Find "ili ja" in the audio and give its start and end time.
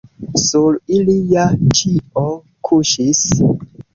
0.99-1.43